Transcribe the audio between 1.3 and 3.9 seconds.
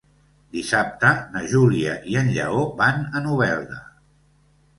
na Júlia i en Lleó van a Novelda.